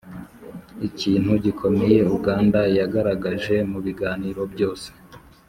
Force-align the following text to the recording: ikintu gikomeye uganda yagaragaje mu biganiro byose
ikintu 0.87 1.31
gikomeye 1.45 1.97
uganda 2.15 2.61
yagaragaje 2.77 3.55
mu 3.71 3.79
biganiro 3.85 4.41
byose 4.53 4.87